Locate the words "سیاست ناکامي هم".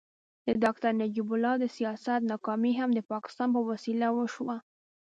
1.77-2.89